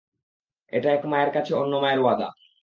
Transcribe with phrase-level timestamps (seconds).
[0.73, 2.27] এটা এক মায়ের কাছে অন্য মায়ের ওয়াদা।